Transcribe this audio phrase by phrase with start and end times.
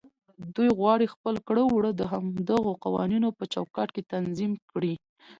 [0.55, 4.93] دوی غواړي خپل کړه وړه د همدغو قوانينو په چوکاټ کې تنظيم کړي.